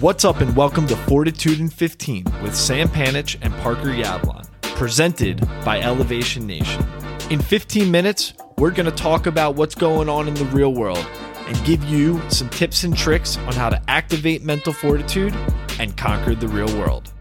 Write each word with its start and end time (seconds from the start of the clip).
What's 0.00 0.24
up, 0.24 0.40
and 0.40 0.56
welcome 0.56 0.86
to 0.86 0.96
Fortitude 0.96 1.60
in 1.60 1.68
15 1.68 2.24
with 2.42 2.56
Sam 2.56 2.88
Panich 2.88 3.36
and 3.42 3.52
Parker 3.56 3.90
Yablon, 3.90 4.50
presented 4.62 5.46
by 5.62 5.78
Elevation 5.82 6.46
Nation. 6.46 6.82
In 7.28 7.38
15 7.38 7.90
minutes, 7.90 8.32
we're 8.56 8.70
going 8.70 8.86
to 8.86 8.96
talk 8.96 9.26
about 9.26 9.56
what's 9.56 9.74
going 9.74 10.08
on 10.08 10.26
in 10.26 10.32
the 10.32 10.46
real 10.46 10.72
world 10.72 11.06
and 11.46 11.64
give 11.66 11.84
you 11.84 12.18
some 12.30 12.48
tips 12.48 12.84
and 12.84 12.96
tricks 12.96 13.36
on 13.36 13.52
how 13.52 13.68
to 13.68 13.78
activate 13.90 14.42
mental 14.42 14.72
fortitude 14.72 15.34
and 15.78 15.94
conquer 15.98 16.34
the 16.34 16.48
real 16.48 16.74
world. 16.78 17.12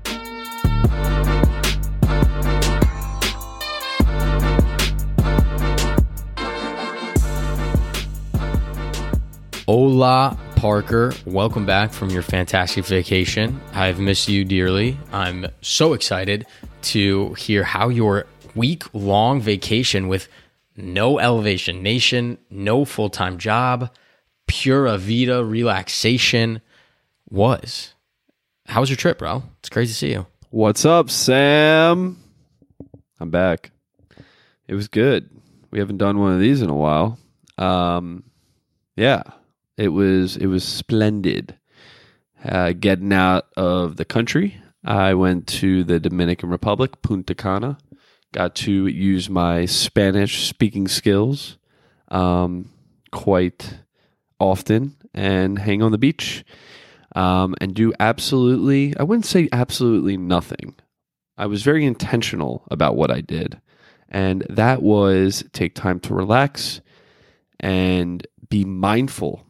Hola, 9.67 10.37
Parker. 10.59 11.13
Welcome 11.25 11.65
back 11.65 11.93
from 11.93 12.09
your 12.09 12.21
fantastic 12.21 12.83
vacation. 12.83 13.61
I've 13.71 13.97
missed 13.97 14.27
you 14.27 14.43
dearly. 14.43 14.97
I'm 15.13 15.45
so 15.61 15.93
excited 15.93 16.45
to 16.81 17.33
hear 17.35 17.63
how 17.63 17.87
your 17.87 18.25
week 18.55 18.83
long 18.93 19.39
vacation 19.39 20.09
with 20.09 20.27
no 20.75 21.17
elevation 21.17 21.81
nation, 21.81 22.39
no 22.49 22.83
full 22.83 23.09
time 23.09 23.37
job, 23.37 23.89
pura 24.47 24.97
vida 24.97 25.45
relaxation 25.45 26.61
was. 27.29 27.93
How 28.65 28.81
was 28.81 28.89
your 28.89 28.97
trip, 28.97 29.19
bro? 29.19 29.43
It's 29.59 29.69
crazy 29.69 29.93
to 29.93 29.97
see 29.97 30.11
you. 30.11 30.27
What's 30.49 30.83
up, 30.83 31.09
Sam? 31.09 32.21
I'm 33.21 33.29
back. 33.29 33.71
It 34.67 34.75
was 34.75 34.89
good. 34.89 35.29
We 35.71 35.79
haven't 35.79 35.99
done 35.99 36.19
one 36.19 36.33
of 36.33 36.41
these 36.41 36.61
in 36.61 36.69
a 36.69 36.75
while. 36.75 37.17
Um, 37.57 38.25
yeah, 38.97 39.23
it 39.79 39.89
was 39.89 40.35
it 40.35 40.47
was 40.47 40.63
splendid. 40.63 41.55
Uh, 42.43 42.71
getting 42.71 43.11
out 43.11 43.47
of 43.57 43.97
the 43.97 44.05
country, 44.05 44.61
I 44.85 45.13
went 45.13 45.47
to 45.47 45.83
the 45.83 45.99
Dominican 45.99 46.49
Republic, 46.49 47.01
Punta 47.01 47.35
Cana. 47.35 47.77
Got 48.33 48.55
to 48.55 48.87
use 48.87 49.29
my 49.29 49.65
Spanish 49.65 50.47
speaking 50.47 50.87
skills 50.87 51.57
um, 52.09 52.69
quite 53.11 53.79
often 54.39 54.95
and 55.13 55.59
hang 55.59 55.81
on 55.81 55.91
the 55.91 55.97
beach 55.97 56.45
um, 57.15 57.55
and 57.59 57.73
do 57.73 57.91
absolutely, 57.99 58.95
I 58.97 59.03
wouldn't 59.03 59.25
say 59.25 59.49
absolutely 59.51 60.15
nothing. 60.15 60.75
I 61.37 61.47
was 61.47 61.63
very 61.63 61.85
intentional 61.85 62.63
about 62.69 62.95
what 62.95 63.11
I 63.11 63.21
did. 63.21 63.59
And 64.07 64.45
that 64.49 64.81
was 64.81 65.43
take 65.51 65.75
time 65.75 65.99
to 66.01 66.13
relax 66.13 66.81
and 67.59 68.25
be 68.49 68.63
mindful 68.63 69.45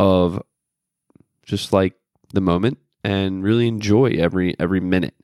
of 0.00 0.42
just 1.42 1.74
like 1.74 1.92
the 2.32 2.40
moment 2.40 2.78
and 3.04 3.44
really 3.44 3.68
enjoy 3.68 4.12
every 4.18 4.58
every 4.58 4.80
minute. 4.80 5.14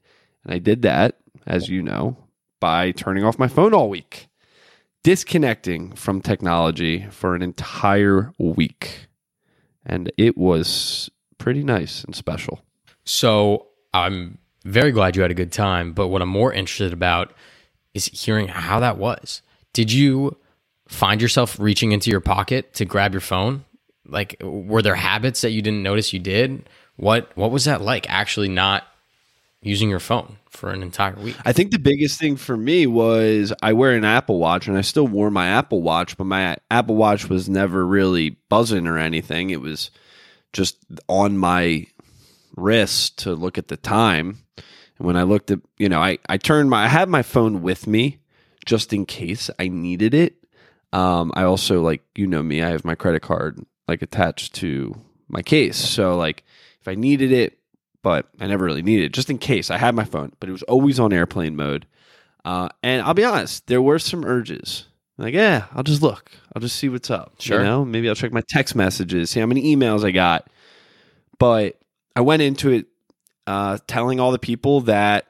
And 0.44 0.52
I 0.52 0.58
did 0.58 0.82
that, 0.82 1.16
as 1.46 1.70
you 1.70 1.82
know, 1.82 2.18
by 2.60 2.90
turning 2.90 3.24
off 3.24 3.38
my 3.38 3.48
phone 3.48 3.72
all 3.72 3.88
week, 3.88 4.28
disconnecting 5.02 5.92
from 5.92 6.20
technology 6.20 7.06
for 7.10 7.34
an 7.34 7.40
entire 7.40 8.34
week. 8.38 9.06
And 9.86 10.12
it 10.18 10.36
was 10.36 11.10
pretty 11.38 11.64
nice 11.64 12.04
and 12.04 12.14
special. 12.14 12.60
So 13.04 13.68
I'm 13.94 14.36
very 14.64 14.92
glad 14.92 15.16
you 15.16 15.22
had 15.22 15.30
a 15.30 15.34
good 15.34 15.52
time. 15.52 15.94
But 15.94 16.08
what 16.08 16.20
I'm 16.20 16.28
more 16.28 16.52
interested 16.52 16.92
about 16.92 17.32
is 17.94 18.06
hearing 18.06 18.48
how 18.48 18.80
that 18.80 18.98
was. 18.98 19.40
Did 19.72 19.90
you 19.90 20.36
find 20.86 21.22
yourself 21.22 21.58
reaching 21.58 21.92
into 21.92 22.10
your 22.10 22.20
pocket 22.20 22.74
to 22.74 22.84
grab 22.84 23.14
your 23.14 23.20
phone? 23.22 23.64
Like, 24.08 24.36
were 24.42 24.82
there 24.82 24.94
habits 24.94 25.40
that 25.40 25.50
you 25.50 25.62
didn't 25.62 25.82
notice 25.82 26.12
you 26.12 26.18
did? 26.18 26.68
What 26.96 27.30
What 27.36 27.50
was 27.50 27.64
that 27.64 27.80
like? 27.80 28.08
Actually, 28.08 28.48
not 28.48 28.84
using 29.62 29.90
your 29.90 30.00
phone 30.00 30.36
for 30.48 30.70
an 30.70 30.82
entire 30.82 31.14
week. 31.16 31.36
I 31.44 31.52
think 31.52 31.70
the 31.70 31.78
biggest 31.78 32.18
thing 32.20 32.36
for 32.36 32.56
me 32.56 32.86
was 32.86 33.52
I 33.62 33.72
wear 33.72 33.92
an 33.92 34.04
Apple 34.04 34.38
Watch 34.38 34.68
and 34.68 34.78
I 34.78 34.82
still 34.82 35.06
wore 35.06 35.30
my 35.30 35.48
Apple 35.48 35.82
Watch, 35.82 36.16
but 36.16 36.24
my 36.24 36.56
Apple 36.70 36.94
Watch 36.94 37.28
was 37.28 37.48
never 37.48 37.84
really 37.84 38.30
buzzing 38.48 38.86
or 38.86 38.96
anything. 38.96 39.50
It 39.50 39.60
was 39.60 39.90
just 40.52 40.78
on 41.08 41.36
my 41.36 41.86
wrist 42.56 43.18
to 43.18 43.34
look 43.34 43.58
at 43.58 43.68
the 43.68 43.76
time. 43.76 44.38
And 44.98 45.06
when 45.06 45.16
I 45.16 45.24
looked 45.24 45.50
at, 45.50 45.60
you 45.78 45.88
know, 45.88 46.00
I, 46.00 46.18
I 46.28 46.38
turned 46.38 46.70
my, 46.70 46.84
I 46.84 46.88
had 46.88 47.08
my 47.08 47.22
phone 47.22 47.60
with 47.60 47.86
me 47.86 48.18
just 48.64 48.92
in 48.92 49.04
case 49.04 49.50
I 49.58 49.68
needed 49.68 50.14
it. 50.14 50.36
Um, 50.92 51.32
I 51.34 51.42
also, 51.42 51.82
like, 51.82 52.02
you 52.14 52.26
know 52.26 52.42
me, 52.42 52.62
I 52.62 52.70
have 52.70 52.84
my 52.84 52.94
credit 52.94 53.20
card 53.20 53.64
like 53.88 54.02
attached 54.02 54.54
to 54.56 54.94
my 55.28 55.42
case. 55.42 55.76
So, 55.76 56.16
like, 56.16 56.44
if 56.80 56.88
I 56.88 56.94
needed 56.94 57.32
it, 57.32 57.58
but 58.02 58.28
I 58.40 58.46
never 58.46 58.64
really 58.64 58.82
needed 58.82 59.06
it, 59.06 59.12
just 59.12 59.30
in 59.30 59.38
case 59.38 59.70
I 59.70 59.78
had 59.78 59.94
my 59.94 60.04
phone, 60.04 60.32
but 60.38 60.48
it 60.48 60.52
was 60.52 60.62
always 60.64 61.00
on 61.00 61.12
airplane 61.12 61.56
mode. 61.56 61.86
Uh, 62.44 62.68
and 62.82 63.02
I'll 63.02 63.14
be 63.14 63.24
honest, 63.24 63.66
there 63.66 63.82
were 63.82 63.98
some 63.98 64.24
urges. 64.24 64.86
Like, 65.18 65.34
yeah, 65.34 65.66
I'll 65.72 65.82
just 65.82 66.02
look. 66.02 66.30
I'll 66.54 66.60
just 66.60 66.76
see 66.76 66.88
what's 66.88 67.10
up. 67.10 67.40
Sure. 67.40 67.58
You 67.58 67.64
know, 67.64 67.84
maybe 67.84 68.08
I'll 68.08 68.14
check 68.14 68.32
my 68.32 68.42
text 68.48 68.76
messages, 68.76 69.30
see 69.30 69.40
how 69.40 69.46
many 69.46 69.74
emails 69.74 70.04
I 70.04 70.10
got. 70.10 70.48
But 71.38 71.78
I 72.14 72.20
went 72.20 72.42
into 72.42 72.70
it 72.70 72.86
uh, 73.46 73.78
telling 73.86 74.20
all 74.20 74.30
the 74.30 74.38
people 74.38 74.82
that, 74.82 75.26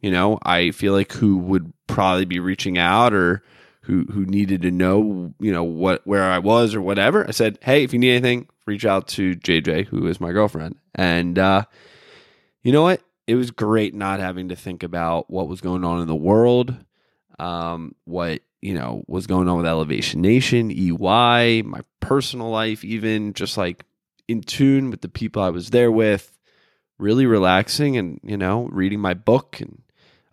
you 0.00 0.10
know, 0.10 0.38
I 0.42 0.70
feel 0.70 0.92
like 0.92 1.12
who 1.12 1.36
would 1.38 1.72
probably 1.86 2.24
be 2.24 2.38
reaching 2.38 2.78
out 2.78 3.12
or 3.12 3.42
who 3.88 4.04
who 4.12 4.26
needed 4.26 4.60
to 4.62 4.70
know, 4.70 5.32
you 5.40 5.50
know, 5.50 5.64
what 5.64 6.06
where 6.06 6.24
I 6.24 6.38
was 6.38 6.74
or 6.74 6.82
whatever. 6.82 7.26
I 7.26 7.30
said, 7.30 7.58
hey, 7.62 7.84
if 7.84 7.94
you 7.94 7.98
need 7.98 8.10
anything, 8.10 8.46
reach 8.66 8.84
out 8.84 9.08
to 9.08 9.34
JJ, 9.34 9.86
who 9.86 10.06
is 10.06 10.20
my 10.20 10.30
girlfriend. 10.30 10.76
And 10.94 11.38
uh, 11.38 11.64
you 12.62 12.70
know 12.70 12.82
what? 12.82 13.00
It 13.26 13.36
was 13.36 13.50
great 13.50 13.94
not 13.94 14.20
having 14.20 14.50
to 14.50 14.56
think 14.56 14.82
about 14.82 15.30
what 15.30 15.48
was 15.48 15.62
going 15.62 15.84
on 15.84 16.02
in 16.02 16.06
the 16.06 16.14
world, 16.14 16.76
um, 17.38 17.94
what 18.04 18.42
you 18.60 18.74
know 18.74 19.04
was 19.06 19.26
going 19.26 19.48
on 19.48 19.56
with 19.56 19.66
Elevation 19.66 20.20
Nation, 20.20 20.70
EY, 20.70 21.62
my 21.62 21.80
personal 22.00 22.50
life, 22.50 22.84
even 22.84 23.32
just 23.32 23.56
like 23.56 23.86
in 24.28 24.42
tune 24.42 24.90
with 24.90 25.00
the 25.00 25.08
people 25.08 25.40
I 25.40 25.48
was 25.48 25.70
there 25.70 25.90
with, 25.90 26.38
really 26.98 27.24
relaxing 27.24 27.96
and 27.96 28.20
you 28.22 28.36
know 28.36 28.68
reading 28.70 29.00
my 29.00 29.14
book, 29.14 29.62
and 29.62 29.80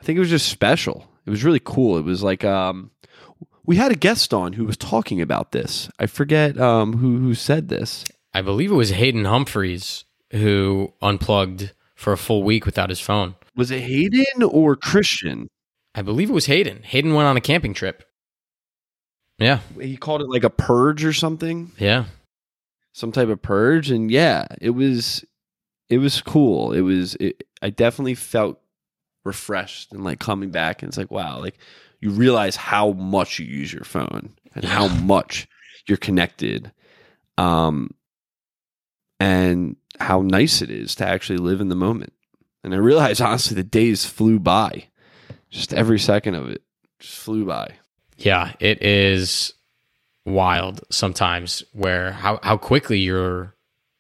I 0.02 0.04
think 0.04 0.18
it 0.18 0.22
was 0.22 0.30
just 0.30 0.50
special. 0.50 1.08
It 1.26 1.30
was 1.30 1.46
really 1.46 1.62
cool. 1.64 1.98
It 1.98 2.04
was 2.04 2.22
like 2.22 2.44
um, 2.44 2.92
we 3.66 3.76
had 3.78 3.92
a 3.92 3.96
guest 3.96 4.34
on 4.34 4.54
who 4.54 4.66
was 4.66 4.78
talking 4.78 5.22
about 5.22 5.52
this. 5.52 5.90
I 6.00 6.06
forget 6.06 6.60
um, 6.60 6.98
who 6.98 7.18
who 7.20 7.34
said 7.34 7.70
this. 7.70 8.04
I 8.34 8.42
believe 8.42 8.72
it 8.72 8.76
was 8.76 8.90
Hayden 8.92 9.26
Humphreys 9.26 10.04
who 10.32 10.94
unplugged 11.02 11.72
for 11.96 12.12
a 12.14 12.18
full 12.18 12.44
week 12.44 12.66
without 12.66 12.90
his 12.90 13.00
phone. 13.00 13.36
Was 13.56 13.72
it 13.72 13.82
Hayden 13.82 14.44
or 14.44 14.76
Christian? 14.76 15.48
I 15.94 16.02
believe 16.02 16.30
it 16.30 16.34
was 16.34 16.48
Hayden. 16.48 16.84
Hayden 16.84 17.14
went 17.14 17.28
on 17.28 17.38
a 17.38 17.42
camping 17.42 17.74
trip. 17.74 18.04
Yeah, 19.40 19.60
He 19.80 19.98
called 19.98 20.22
it 20.22 20.30
like 20.30 20.44
a 20.46 20.50
purge 20.50 21.04
or 21.06 21.12
something. 21.14 21.72
yeah. 21.78 22.06
some 22.94 23.12
type 23.12 23.28
of 23.28 23.42
purge 23.42 23.92
and 23.92 24.10
yeah 24.10 24.46
it 24.62 24.70
was 24.70 25.26
it 25.90 25.98
was 25.98 26.22
cool 26.22 26.72
it 26.72 26.80
was 26.82 27.16
it, 27.16 27.44
i 27.62 27.70
definitely 27.70 28.16
felt 28.16 28.62
refreshed 29.26 29.92
and 29.92 30.06
like 30.06 30.20
coming 30.20 30.50
back 30.52 30.82
and 30.82 30.90
it's 30.90 30.98
like 30.98 31.12
wow 31.12 31.38
like 31.42 31.58
you 32.00 32.10
realize 32.10 32.56
how 32.56 32.92
much 32.92 33.40
you 33.40 33.46
use 33.46 33.72
your 33.72 33.84
phone 33.84 34.34
and 34.54 34.66
how 34.66 34.88
much 34.88 35.48
you're 35.88 35.98
connected 35.98 36.72
um 37.38 37.90
and 39.20 39.76
how 40.00 40.22
nice 40.22 40.62
it 40.62 40.70
is 40.70 40.96
to 40.96 41.08
actually 41.08 41.38
live 41.38 41.62
in 41.62 41.70
the 41.70 41.76
moment. 41.76 42.14
And 42.64 42.74
i 42.74 42.78
realized 42.78 43.22
honestly 43.22 43.56
the 43.56 43.64
days 43.64 44.06
flew 44.06 44.40
by. 44.40 44.86
Just 45.50 45.74
every 45.74 46.00
second 46.00 46.36
of 46.36 46.50
it 46.50 46.62
just 47.00 47.18
flew 47.18 47.46
by. 47.46 47.76
Yeah, 48.18 48.54
it 48.60 48.82
is 48.82 49.54
wild 50.26 50.82
sometimes 50.90 51.64
where 51.72 52.12
how, 52.12 52.40
how 52.42 52.58
quickly 52.58 53.00
your 53.00 53.54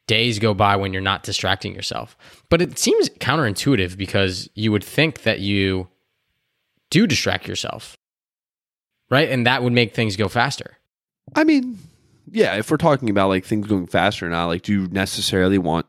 days 0.07 0.39
go 0.39 0.53
by 0.53 0.75
when 0.75 0.91
you're 0.91 1.01
not 1.01 1.23
distracting 1.23 1.73
yourself. 1.73 2.17
But 2.49 2.61
it 2.61 2.77
seems 2.77 3.09
counterintuitive 3.09 3.97
because 3.97 4.49
you 4.53 4.71
would 4.71 4.83
think 4.83 5.23
that 5.23 5.39
you 5.39 5.87
do 6.89 7.07
distract 7.07 7.47
yourself. 7.47 7.97
Right? 9.09 9.29
And 9.29 9.45
that 9.45 9.61
would 9.61 9.73
make 9.73 9.93
things 9.93 10.15
go 10.15 10.27
faster. 10.27 10.77
I 11.35 11.43
mean, 11.43 11.77
yeah, 12.31 12.55
if 12.55 12.71
we're 12.71 12.77
talking 12.77 13.09
about 13.09 13.29
like 13.29 13.45
things 13.45 13.67
going 13.67 13.87
faster 13.87 14.29
now, 14.29 14.47
like 14.47 14.63
do 14.63 14.71
you 14.73 14.87
necessarily 14.87 15.57
want 15.57 15.85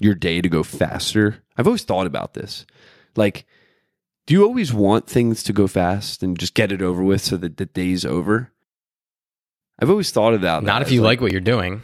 your 0.00 0.14
day 0.14 0.40
to 0.40 0.48
go 0.48 0.62
faster? 0.62 1.42
I've 1.56 1.66
always 1.66 1.84
thought 1.84 2.06
about 2.06 2.34
this. 2.34 2.66
Like, 3.16 3.44
do 4.26 4.34
you 4.34 4.44
always 4.44 4.72
want 4.72 5.08
things 5.08 5.42
to 5.44 5.52
go 5.52 5.66
fast 5.66 6.22
and 6.22 6.38
just 6.38 6.54
get 6.54 6.72
it 6.72 6.82
over 6.82 7.02
with 7.02 7.20
so 7.20 7.36
that 7.36 7.56
the 7.56 7.66
day's 7.66 8.04
over? 8.04 8.52
I've 9.78 9.90
always 9.90 10.10
thought 10.10 10.34
about 10.34 10.62
that. 10.62 10.66
Not 10.66 10.82
if 10.82 10.90
you 10.90 11.00
like, 11.00 11.18
like 11.18 11.20
what 11.20 11.32
you're 11.32 11.40
doing. 11.40 11.82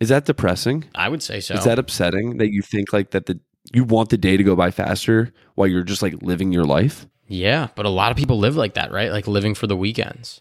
Is 0.00 0.08
that 0.08 0.24
depressing? 0.24 0.84
I 0.94 1.08
would 1.08 1.22
say 1.22 1.40
so. 1.40 1.54
Is 1.54 1.64
that 1.64 1.78
upsetting 1.78 2.38
that 2.38 2.52
you 2.52 2.62
think 2.62 2.92
like 2.92 3.10
that 3.10 3.26
the 3.26 3.38
you 3.72 3.84
want 3.84 4.10
the 4.10 4.18
day 4.18 4.36
to 4.36 4.42
go 4.42 4.56
by 4.56 4.70
faster 4.70 5.32
while 5.54 5.68
you're 5.68 5.84
just 5.84 6.02
like 6.02 6.14
living 6.22 6.52
your 6.52 6.64
life? 6.64 7.06
Yeah, 7.28 7.68
but 7.76 7.86
a 7.86 7.90
lot 7.90 8.10
of 8.10 8.16
people 8.16 8.38
live 8.38 8.56
like 8.56 8.74
that, 8.74 8.92
right? 8.92 9.10
Like 9.10 9.26
living 9.26 9.54
for 9.54 9.66
the 9.66 9.76
weekends. 9.76 10.40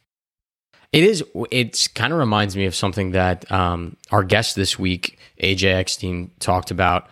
It 0.91 1.03
is. 1.03 1.23
It's 1.51 1.87
kind 1.87 2.11
of 2.11 2.19
reminds 2.19 2.55
me 2.57 2.65
of 2.65 2.75
something 2.75 3.11
that 3.11 3.49
um, 3.51 3.95
our 4.11 4.23
guest 4.23 4.55
this 4.57 4.77
week, 4.77 5.17
AJ 5.41 5.73
Eckstein, 5.73 6.31
talked 6.39 6.69
about. 6.71 7.07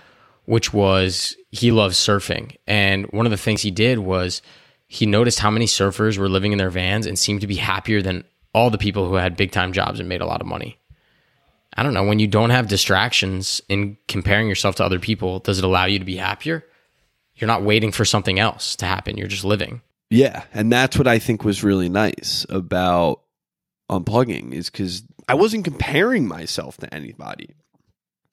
which 0.46 0.74
was 0.74 1.36
he 1.52 1.72
loves 1.72 1.96
surfing. 1.98 2.58
And 2.66 3.06
one 3.12 3.28
of 3.28 3.32
the 3.32 3.38
things 3.38 3.62
he 3.62 3.72
did 3.72 4.00
was 4.00 4.42
he 4.88 5.06
noticed 5.06 5.40
how 5.40 5.52
many 5.52 5.66
surfers 5.66 6.18
were 6.18 6.28
living 6.28 6.52
in 6.52 6.58
their 6.58 6.72
vans 6.72 7.06
and 7.06 7.18
seemed 7.20 7.42
to 7.42 7.48
be 7.48 7.56
happier 7.56 8.02
than 8.02 8.24
all 8.54 8.72
the 8.72 8.80
people 8.80 9.08
who 9.08 9.14
had 9.16 9.38
big 9.38 9.52
time 9.52 9.74
jobs 9.74 10.00
and 10.00 10.10
made 10.10 10.22
a 10.22 10.26
lot 10.26 10.42
of 10.42 10.48
money. 10.48 10.80
I 11.78 11.84
don't 11.84 11.94
know, 11.94 12.04
when 12.04 12.18
you 12.18 12.26
don't 12.28 12.50
have 12.50 12.68
distractions 12.68 13.62
in 13.70 13.96
comparing 14.08 14.50
yourself 14.50 14.76
to 14.78 14.84
other 14.84 15.00
people, 15.00 15.38
does 15.40 15.60
it 15.60 15.64
allow 15.64 15.86
you 15.86 16.00
to 16.00 16.06
be 16.06 16.18
happier? 16.18 16.66
You're 17.40 17.48
not 17.48 17.64
waiting 17.64 17.92
for 17.92 18.06
something 18.06 18.40
else 18.40 18.76
to 18.78 18.86
happen, 18.86 19.18
you're 19.18 19.28
just 19.28 19.46
living. 19.46 19.82
Yeah, 20.10 20.44
and 20.54 20.72
that's 20.72 20.98
what 20.98 21.08
I 21.08 21.20
think 21.20 21.44
was 21.44 21.64
really 21.64 21.90
nice 21.90 22.46
about 22.50 23.22
unplugging 23.90 24.54
is 24.54 24.70
cuz 24.70 25.04
I 25.28 25.36
wasn't 25.36 25.64
comparing 25.64 26.28
myself 26.28 26.78
to 26.78 26.94
anybody. 26.94 27.56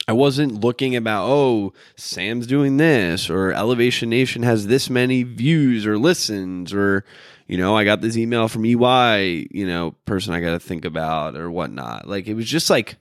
I 0.09 0.13
wasn't 0.13 0.61
looking 0.61 0.95
about, 0.95 1.29
oh, 1.29 1.73
Sam's 1.97 2.47
doing 2.47 2.77
this, 2.77 3.29
or 3.29 3.53
Elevation 3.53 4.09
Nation 4.09 4.45
has 4.45 4.67
this 4.67 4.89
many 4.89 5.25
views 5.25 5.85
or 5.85 5.99
listens, 5.99 6.73
or, 6.73 7.05
you 7.49 7.59
know, 7.59 7.77
I 7.77 7.85
got 7.85 8.01
this 8.01 8.17
email 8.17 8.47
from 8.47 8.65
EY, 8.65 9.49
you 9.51 9.67
know, 9.67 9.97
person 10.05 10.33
I 10.33 10.41
got 10.41 10.53
to 10.53 10.61
think 10.61 10.85
about 10.85 11.37
or 11.37 11.51
whatnot. 11.51 12.07
Like, 12.07 12.29
it 12.29 12.35
was 12.35 12.49
just 12.49 12.71
like, 12.71 12.97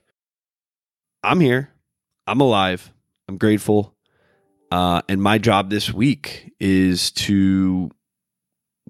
I'm 1.22 1.38
here, 1.38 1.70
I'm 2.26 2.40
alive, 2.40 2.92
I'm 3.28 3.38
grateful. 3.38 3.94
Uh, 4.70 5.02
and 5.08 5.22
my 5.22 5.38
job 5.38 5.70
this 5.70 5.92
week 5.92 6.52
is 6.60 7.10
to 7.12 7.90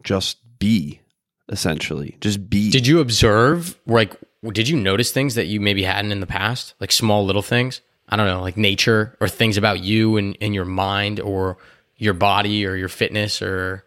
just 0.02 0.38
be, 0.58 1.00
essentially, 1.48 2.16
just 2.20 2.48
be. 2.48 2.70
Did 2.70 2.86
you 2.86 3.00
observe, 3.00 3.78
like, 3.86 4.14
did 4.52 4.68
you 4.68 4.76
notice 4.76 5.10
things 5.12 5.34
that 5.34 5.46
you 5.46 5.60
maybe 5.60 5.82
hadn't 5.82 6.12
in 6.12 6.20
the 6.20 6.26
past, 6.26 6.74
like 6.80 6.92
small 6.92 7.24
little 7.24 7.42
things? 7.42 7.80
I 8.08 8.16
don't 8.16 8.26
know, 8.26 8.40
like 8.40 8.56
nature 8.56 9.16
or 9.20 9.28
things 9.28 9.56
about 9.56 9.82
you 9.82 10.16
and, 10.16 10.38
and 10.40 10.54
your 10.54 10.64
mind 10.64 11.18
or 11.20 11.58
your 11.96 12.14
body 12.14 12.64
or 12.64 12.76
your 12.76 12.88
fitness 12.88 13.42
or 13.42 13.84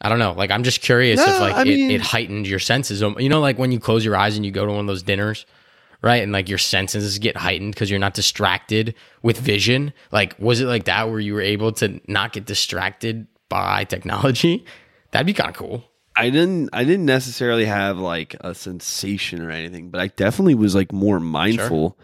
I 0.00 0.08
don't 0.08 0.18
know. 0.18 0.32
Like 0.32 0.50
I'm 0.50 0.64
just 0.64 0.80
curious 0.80 1.18
No, 1.18 1.32
if 1.32 1.40
like 1.40 1.66
it, 1.66 1.70
mean- 1.70 1.90
it 1.92 2.00
heightened 2.00 2.48
your 2.48 2.58
senses. 2.58 3.00
You 3.00 3.28
know, 3.28 3.40
like 3.40 3.56
when 3.56 3.70
you 3.70 3.78
close 3.78 4.04
your 4.04 4.16
eyes 4.16 4.34
and 4.36 4.44
you 4.44 4.50
go 4.50 4.66
to 4.66 4.70
one 4.72 4.80
of 4.80 4.86
those 4.88 5.04
dinners, 5.04 5.46
right? 6.04 6.22
And 6.22 6.32
like 6.32 6.50
your 6.50 6.58
senses 6.58 7.18
get 7.18 7.34
heightened 7.34 7.74
because 7.74 7.88
you're 7.88 7.98
not 7.98 8.12
distracted 8.12 8.94
with 9.22 9.38
vision. 9.38 9.94
Like 10.12 10.38
was 10.38 10.60
it 10.60 10.66
like 10.66 10.84
that 10.84 11.08
where 11.08 11.18
you 11.18 11.32
were 11.32 11.40
able 11.40 11.72
to 11.72 11.98
not 12.06 12.34
get 12.34 12.44
distracted 12.44 13.26
by 13.48 13.84
technology? 13.84 14.66
That'd 15.10 15.26
be 15.26 15.32
kind 15.32 15.48
of 15.48 15.56
cool. 15.56 15.84
I 16.14 16.28
didn't 16.28 16.68
I 16.74 16.84
didn't 16.84 17.06
necessarily 17.06 17.64
have 17.64 17.96
like 17.98 18.36
a 18.40 18.54
sensation 18.54 19.40
or 19.40 19.50
anything, 19.50 19.88
but 19.88 20.00
I 20.00 20.08
definitely 20.08 20.54
was 20.54 20.74
like 20.74 20.92
more 20.92 21.18
mindful 21.20 21.98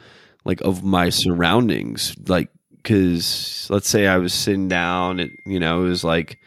like 0.47 0.63
of 0.63 0.83
my 0.83 1.11
surroundings. 1.11 2.17
Like 2.27 2.49
cause 2.83 3.67
let's 3.69 3.89
say 3.89 4.07
I 4.07 4.17
was 4.17 4.33
sitting 4.33 4.69
down, 4.69 5.21
it 5.21 5.31
you 5.45 5.61
know, 5.61 5.85
it 5.85 5.89
was 5.89 6.05
like 6.05 6.39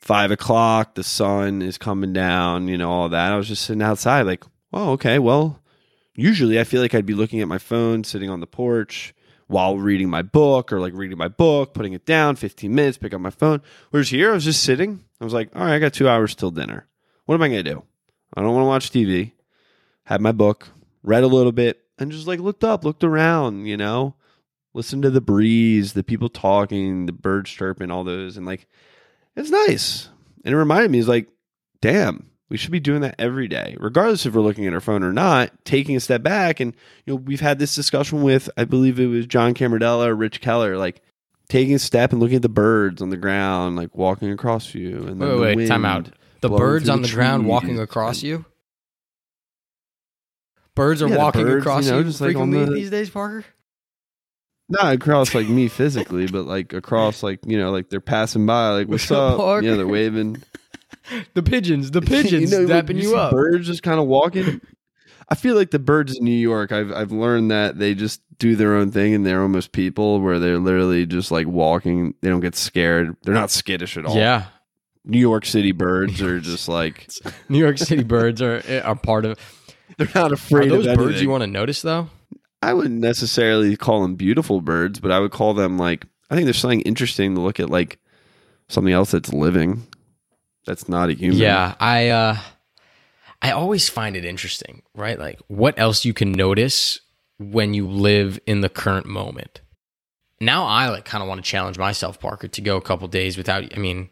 five 0.00 0.30
o'clock, 0.30 0.94
the 0.94 1.04
sun 1.04 1.60
is 1.60 1.76
coming 1.76 2.14
down, 2.14 2.68
you 2.68 2.78
know, 2.78 2.90
all 2.90 3.10
that. 3.10 3.32
I 3.32 3.36
was 3.36 3.48
just 3.48 3.66
sitting 3.66 3.82
outside, 3.82 4.22
like, 4.22 4.44
oh, 4.72 4.92
okay, 4.92 5.18
well, 5.18 5.60
usually 6.20 6.60
I 6.60 6.64
feel 6.64 6.82
like 6.82 6.94
I'd 6.94 7.06
be 7.06 7.14
looking 7.14 7.40
at 7.40 7.48
my 7.48 7.58
phone, 7.58 8.04
sitting 8.04 8.30
on 8.30 8.40
the 8.40 8.46
porch 8.46 9.14
while 9.46 9.76
reading 9.78 10.08
my 10.08 10.22
book 10.22 10.72
or 10.72 10.78
like 10.80 10.92
reading 10.94 11.18
my 11.18 11.28
book, 11.28 11.74
putting 11.74 11.92
it 11.92 12.06
down, 12.06 12.36
15 12.36 12.72
minutes, 12.72 12.98
pick 12.98 13.12
up 13.12 13.20
my 13.20 13.30
phone. 13.30 13.60
Whereas 13.90 14.10
here 14.10 14.30
I 14.30 14.34
was 14.34 14.44
just 14.44 14.62
sitting. 14.62 15.04
I 15.20 15.24
was 15.24 15.32
like, 15.32 15.50
all 15.56 15.64
right, 15.64 15.74
I 15.74 15.78
got 15.80 15.92
two 15.92 16.08
hours 16.08 16.34
till 16.34 16.52
dinner. 16.52 16.86
What 17.26 17.34
am 17.34 17.42
I 17.42 17.48
going 17.48 17.64
to 17.64 17.70
do? 17.70 17.82
I 18.34 18.42
don't 18.42 18.54
want 18.54 18.62
to 18.62 18.68
watch 18.68 18.92
TV. 18.92 19.32
Had 20.04 20.20
my 20.20 20.32
book, 20.32 20.68
read 21.02 21.24
a 21.24 21.28
little 21.28 21.52
bit, 21.52 21.80
and 21.98 22.12
just 22.12 22.26
like 22.26 22.38
looked 22.38 22.64
up, 22.64 22.84
looked 22.84 23.04
around, 23.04 23.66
you 23.66 23.76
know, 23.76 24.14
listened 24.72 25.02
to 25.02 25.10
the 25.10 25.20
breeze, 25.20 25.92
the 25.92 26.04
people 26.04 26.28
talking, 26.28 27.06
the 27.06 27.12
birds 27.12 27.50
chirping, 27.50 27.90
all 27.90 28.04
those. 28.04 28.36
And 28.36 28.46
like, 28.46 28.68
it's 29.34 29.50
nice. 29.50 30.08
And 30.44 30.54
it 30.54 30.56
reminded 30.56 30.92
me, 30.92 31.00
it's 31.00 31.08
like, 31.08 31.28
damn, 31.80 32.29
we 32.50 32.56
should 32.56 32.72
be 32.72 32.80
doing 32.80 33.00
that 33.02 33.14
every 33.18 33.46
day, 33.48 33.76
regardless 33.78 34.26
if 34.26 34.34
we're 34.34 34.42
looking 34.42 34.66
at 34.66 34.74
our 34.74 34.80
phone 34.80 35.04
or 35.04 35.12
not, 35.12 35.52
taking 35.64 35.96
a 35.96 36.00
step 36.00 36.22
back. 36.22 36.58
And, 36.58 36.74
you 37.06 37.12
know, 37.12 37.16
we've 37.16 37.40
had 37.40 37.60
this 37.60 37.74
discussion 37.76 38.22
with, 38.22 38.50
I 38.56 38.64
believe 38.64 38.98
it 38.98 39.06
was 39.06 39.26
John 39.26 39.54
Camardella 39.54 40.08
or 40.08 40.16
Rich 40.16 40.40
Keller, 40.40 40.76
like 40.76 41.00
taking 41.48 41.74
a 41.76 41.78
step 41.78 42.10
and 42.12 42.20
looking 42.20 42.36
at 42.36 42.42
the 42.42 42.48
birds 42.48 43.00
on 43.00 43.10
the 43.10 43.16
ground, 43.16 43.76
like 43.76 43.96
walking 43.96 44.32
across 44.32 44.74
you. 44.74 44.96
And 45.06 45.20
then 45.20 45.28
Wait, 45.28 45.34
the 45.36 45.40
wait, 45.40 45.56
wind 45.56 45.68
time 45.68 45.84
out. 45.84 46.10
The 46.40 46.48
birds 46.48 46.88
on 46.88 47.02
the, 47.02 47.08
ground 47.08 47.46
walking 47.46 47.78
across 47.78 48.22
you? 48.22 48.44
Birds 50.74 51.02
are 51.02 51.08
Yeah, 51.08 51.18
walking 51.18 51.42
birds, 51.42 51.62
across 51.64 51.84
you 51.84 51.90
you, 51.92 51.96
know, 51.98 52.02
just, 52.04 52.20
like, 52.20 52.34
the- 52.36 52.70
these 52.72 52.90
days, 52.90 53.10
Parker? 53.10 53.44
Not 54.72 54.94
across 54.94 55.34
like 55.34 55.48
me 55.48 55.66
physically, 55.66 56.28
but 56.28 56.46
like 56.46 56.72
across 56.72 57.24
like, 57.24 57.40
you 57.44 57.58
know, 57.58 57.72
like 57.72 57.90
they're 57.90 58.00
passing 58.00 58.46
by, 58.46 58.68
like, 58.70 58.88
what's, 58.88 59.10
up, 59.10 59.32
up? 59.32 59.36
Parker? 59.38 59.66
Yeah, 59.66 59.74
they're 59.74 59.86
waving. 59.86 60.40
The 61.34 61.42
pigeons, 61.42 61.90
the 61.90 62.02
pigeons 62.02 62.52
you 62.52 62.66
know, 62.66 62.66
dapping 62.66 62.96
you 62.96 63.10
you, 63.10 63.16
up. 63.16 63.32
Birds 63.32 63.66
just 63.66 63.82
kind 63.82 64.00
of 64.00 64.06
walking. 64.06 64.60
I 65.28 65.36
feel 65.36 65.54
like 65.54 65.70
the 65.70 65.78
birds 65.78 66.16
in 66.16 66.24
New 66.24 66.30
York. 66.30 66.72
I've 66.72 66.92
I've 66.92 67.12
learned 67.12 67.50
that 67.50 67.78
they 67.78 67.94
just 67.94 68.20
do 68.38 68.56
their 68.56 68.74
own 68.74 68.90
thing 68.90 69.14
and 69.14 69.24
they're 69.24 69.42
almost 69.42 69.72
people 69.72 70.20
where 70.20 70.38
they're 70.38 70.58
literally 70.58 71.06
just 71.06 71.30
like 71.30 71.46
walking. 71.46 72.14
They 72.20 72.28
don't 72.28 72.40
get 72.40 72.56
scared. 72.56 73.16
They're 73.22 73.34
not 73.34 73.50
skittish 73.50 73.96
at 73.96 74.06
all. 74.06 74.16
Yeah, 74.16 74.46
New 75.04 75.20
York 75.20 75.46
City 75.46 75.72
birds 75.72 76.20
are 76.20 76.40
just 76.40 76.68
like 76.68 77.08
New 77.48 77.58
York 77.58 77.78
City 77.78 78.02
birds 78.02 78.42
are 78.42 78.62
eh, 78.66 78.80
are 78.80 78.96
part 78.96 79.24
of. 79.24 79.38
they're 79.96 80.08
not 80.14 80.32
afraid. 80.32 80.66
Are 80.66 80.76
those 80.76 80.86
of 80.86 80.96
birds 80.96 81.22
you 81.22 81.30
want 81.30 81.42
to 81.42 81.46
notice 81.46 81.82
though? 81.82 82.08
I 82.62 82.74
wouldn't 82.74 83.00
necessarily 83.00 83.76
call 83.76 84.02
them 84.02 84.16
beautiful 84.16 84.60
birds, 84.60 85.00
but 85.00 85.10
I 85.10 85.20
would 85.20 85.30
call 85.30 85.54
them 85.54 85.78
like 85.78 86.06
I 86.30 86.34
think 86.34 86.44
there's 86.44 86.58
something 86.58 86.82
interesting 86.82 87.34
to 87.34 87.40
look 87.40 87.58
at 87.60 87.70
like 87.70 87.98
something 88.68 88.92
else 88.92 89.10
that's 89.12 89.32
living. 89.32 89.86
That's 90.66 90.88
not 90.88 91.10
a 91.10 91.12
human. 91.12 91.38
Yeah, 91.38 91.74
I 91.80 92.08
uh, 92.08 92.36
I 93.42 93.52
always 93.52 93.88
find 93.88 94.16
it 94.16 94.24
interesting, 94.24 94.82
right? 94.94 95.18
Like 95.18 95.40
what 95.48 95.78
else 95.78 96.04
you 96.04 96.12
can 96.12 96.32
notice 96.32 97.00
when 97.38 97.72
you 97.72 97.88
live 97.88 98.38
in 98.46 98.60
the 98.60 98.68
current 98.68 99.06
moment. 99.06 99.62
Now 100.40 100.66
I 100.66 100.88
like 100.88 101.04
kind 101.04 101.22
of 101.22 101.28
want 101.28 101.42
to 101.42 101.50
challenge 101.50 101.78
myself, 101.78 102.20
Parker, 102.20 102.48
to 102.48 102.60
go 102.60 102.76
a 102.76 102.80
couple 102.80 103.08
days 103.08 103.36
without. 103.36 103.64
I 103.74 103.78
mean, 103.78 104.10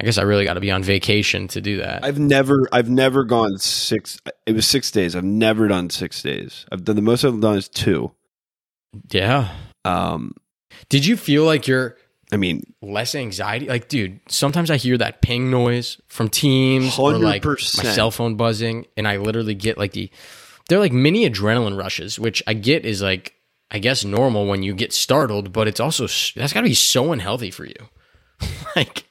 I 0.00 0.04
guess 0.04 0.18
I 0.18 0.22
really 0.22 0.44
got 0.44 0.54
to 0.54 0.60
be 0.60 0.70
on 0.70 0.82
vacation 0.82 1.48
to 1.48 1.60
do 1.60 1.78
that. 1.78 2.04
I've 2.04 2.18
never 2.18 2.68
I've 2.72 2.90
never 2.90 3.24
gone 3.24 3.58
six 3.58 4.20
it 4.46 4.52
was 4.54 4.66
six 4.66 4.90
days. 4.90 5.14
I've 5.14 5.24
never 5.24 5.68
done 5.68 5.90
six 5.90 6.22
days. 6.22 6.66
I've 6.72 6.84
done 6.84 6.96
the 6.96 7.02
most 7.02 7.24
I've 7.24 7.40
done 7.40 7.58
is 7.58 7.68
two. 7.68 8.12
yeah. 9.10 9.54
Um 9.84 10.34
Did 10.88 11.06
you 11.06 11.16
feel 11.16 11.44
like 11.44 11.66
you're 11.66 11.96
I 12.30 12.36
mean 12.36 12.74
less 12.82 13.14
anxiety? 13.14 13.66
Like, 13.66 13.88
dude, 13.88 14.20
sometimes 14.28 14.70
I 14.70 14.76
hear 14.76 14.98
that 14.98 15.22
ping 15.22 15.50
noise 15.50 16.00
from 16.08 16.28
Teams 16.28 16.98
or 16.98 17.18
like 17.24 17.42
my 17.44 17.54
cell 17.94 18.10
phone 18.10 18.36
buzzing, 18.36 18.86
and 18.96 19.08
I 19.08 19.16
literally 19.16 19.54
get 19.54 19.78
like 19.78 19.92
the 19.92 20.10
they're 20.68 20.78
like 20.78 20.92
mini 20.92 21.28
adrenaline 21.28 21.78
rushes, 21.78 22.18
which 22.18 22.42
I 22.46 22.54
get 22.54 22.84
is 22.84 23.00
like 23.00 23.34
I 23.70 23.78
guess 23.78 24.04
normal 24.04 24.46
when 24.46 24.62
you 24.62 24.74
get 24.74 24.92
startled, 24.92 25.52
but 25.52 25.68
it's 25.68 25.80
also 25.80 26.04
that's 26.04 26.52
got 26.52 26.60
to 26.60 26.68
be 26.68 26.74
so 26.74 27.12
unhealthy 27.12 27.50
for 27.50 27.64
you. 27.64 27.88
like 28.76 29.04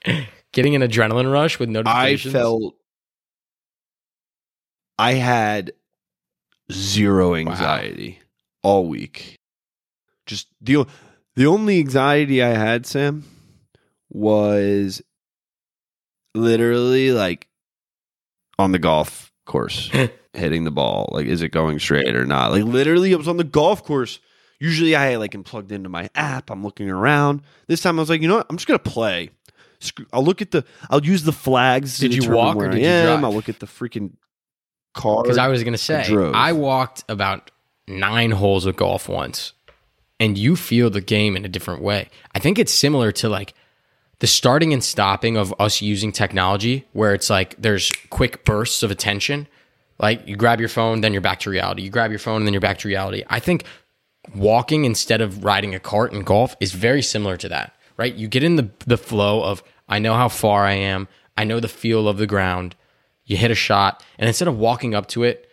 getting 0.51 0.75
an 0.75 0.81
adrenaline 0.81 1.31
rush 1.31 1.59
with 1.59 1.69
notifications. 1.69 2.33
I 2.35 2.39
felt 2.39 2.75
I 4.99 5.13
had 5.13 5.71
zero 6.71 7.35
anxiety 7.35 8.19
all 8.63 8.87
week. 8.87 9.35
Just 10.25 10.47
the 10.61 10.77
o- 10.77 10.87
the 11.37 11.45
only 11.45 11.79
anxiety 11.79 12.41
I 12.41 12.49
had, 12.49 12.85
Sam, 12.85 13.23
was 14.09 15.01
literally 16.33 17.11
like 17.11 17.47
on 18.59 18.71
the 18.71 18.79
golf 18.79 19.31
course 19.45 19.91
hitting 20.33 20.63
the 20.63 20.71
ball. 20.71 21.09
Like, 21.11 21.27
is 21.27 21.41
it 21.41 21.49
going 21.49 21.79
straight 21.79 22.15
or 22.15 22.25
not? 22.25 22.51
Like, 22.51 22.63
literally, 22.63 23.13
I 23.13 23.17
was 23.17 23.27
on 23.27 23.37
the 23.37 23.43
golf 23.43 23.83
course. 23.83 24.19
Usually, 24.59 24.95
I 24.95 25.17
like 25.17 25.35
am 25.35 25.43
plugged 25.43 25.71
into 25.71 25.89
my 25.89 26.09
app. 26.15 26.49
I'm 26.49 26.63
looking 26.63 26.89
around. 26.89 27.43
This 27.67 27.81
time, 27.81 27.99
I 27.99 28.01
was 28.01 28.09
like, 28.09 28.21
you 28.21 28.27
know 28.27 28.37
what? 28.37 28.47
I'm 28.49 28.57
just 28.57 28.67
gonna 28.67 28.79
play. 28.79 29.29
I'll 30.11 30.23
look 30.23 30.41
at 30.41 30.49
the. 30.49 30.65
I'll 30.89 31.05
use 31.05 31.21
the 31.21 31.31
flags. 31.31 31.99
Did 31.99 32.15
you 32.15 32.31
walk 32.31 32.57
or 32.57 32.69
did 32.69 32.79
I 32.79 32.81
you 32.81 32.87
am. 32.87 33.05
drive? 33.05 33.23
I'll 33.25 33.35
look 33.35 33.49
at 33.49 33.59
the 33.59 33.67
freaking 33.67 34.13
car. 34.95 35.21
Because 35.21 35.37
I 35.37 35.49
was 35.49 35.63
gonna 35.63 35.77
say. 35.77 36.11
I 36.33 36.53
walked 36.53 37.03
about 37.07 37.51
nine 37.87 38.31
holes 38.31 38.65
of 38.65 38.75
golf 38.75 39.07
once, 39.07 39.53
and 40.19 40.37
you 40.37 40.55
feel 40.55 40.89
the 40.89 41.01
game 41.01 41.35
in 41.35 41.45
a 41.45 41.49
different 41.49 41.81
way. 41.81 42.09
I 42.33 42.39
think 42.39 42.57
it's 42.57 42.73
similar 42.73 43.11
to 43.13 43.29
like 43.29 43.53
the 44.19 44.27
starting 44.27 44.73
and 44.73 44.83
stopping 44.83 45.37
of 45.37 45.53
us 45.59 45.81
using 45.81 46.11
technology, 46.11 46.87
where 46.93 47.13
it's 47.13 47.29
like 47.29 47.55
there's 47.57 47.91
quick 48.09 48.43
bursts 48.45 48.81
of 48.83 48.89
attention. 48.91 49.47
Like 49.99 50.27
you 50.27 50.35
grab 50.35 50.59
your 50.59 50.69
phone, 50.69 51.01
then 51.01 51.13
you're 51.13 51.21
back 51.21 51.39
to 51.41 51.49
reality. 51.49 51.83
You 51.83 51.89
grab 51.89 52.11
your 52.11 52.19
phone, 52.19 52.37
and 52.37 52.47
then 52.47 52.53
you're 52.53 52.61
back 52.61 52.79
to 52.79 52.87
reality. 52.87 53.23
I 53.29 53.39
think 53.39 53.63
walking 54.35 54.85
instead 54.85 55.21
of 55.21 55.43
riding 55.43 55.75
a 55.75 55.79
cart 55.79 56.13
in 56.13 56.23
golf 56.23 56.55
is 56.59 56.71
very 56.71 57.01
similar 57.01 57.37
to 57.37 57.49
that, 57.49 57.73
right? 57.95 58.13
You 58.13 58.27
get 58.27 58.43
in 58.43 58.55
the 58.55 58.69
the 58.85 58.97
flow 58.97 59.43
of 59.43 59.63
I 59.87 59.99
know 59.99 60.15
how 60.15 60.29
far 60.29 60.65
I 60.65 60.73
am, 60.73 61.07
I 61.37 61.43
know 61.43 61.59
the 61.59 61.67
feel 61.67 62.07
of 62.07 62.17
the 62.17 62.27
ground. 62.27 62.75
You 63.25 63.37
hit 63.37 63.51
a 63.51 63.55
shot, 63.55 64.03
and 64.17 64.27
instead 64.27 64.47
of 64.47 64.57
walking 64.57 64.95
up 64.95 65.07
to 65.09 65.23
it, 65.23 65.46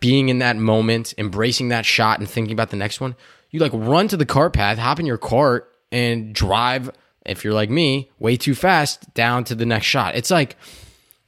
being 0.00 0.28
in 0.28 0.38
that 0.38 0.56
moment, 0.56 1.14
embracing 1.18 1.68
that 1.68 1.84
shot, 1.86 2.18
and 2.18 2.28
thinking 2.28 2.52
about 2.52 2.70
the 2.70 2.76
next 2.76 3.00
one, 3.00 3.16
you 3.50 3.60
like 3.60 3.72
run 3.74 4.08
to 4.08 4.16
the 4.16 4.26
cart 4.26 4.52
path, 4.52 4.78
hop 4.78 5.00
in 5.00 5.06
your 5.06 5.18
cart, 5.18 5.72
and 5.90 6.34
drive, 6.34 6.90
if 7.24 7.44
you're 7.44 7.54
like 7.54 7.70
me, 7.70 8.10
way 8.18 8.36
too 8.36 8.54
fast 8.54 9.12
down 9.14 9.44
to 9.44 9.54
the 9.54 9.66
next 9.66 9.86
shot. 9.86 10.14
It's 10.14 10.30
like, 10.30 10.56